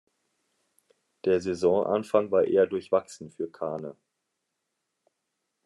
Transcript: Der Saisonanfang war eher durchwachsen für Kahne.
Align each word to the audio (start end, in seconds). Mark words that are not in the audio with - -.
Der 1.25 1.39
Saisonanfang 1.41 2.31
war 2.31 2.45
eher 2.45 2.65
durchwachsen 2.65 3.29
für 3.29 3.47
Kahne. 3.51 3.95